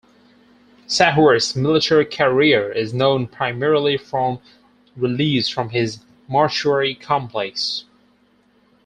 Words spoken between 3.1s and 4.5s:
primarily from